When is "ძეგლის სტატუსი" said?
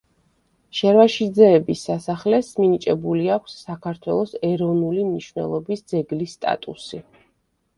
5.93-7.05